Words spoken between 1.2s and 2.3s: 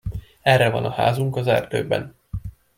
az erdőben.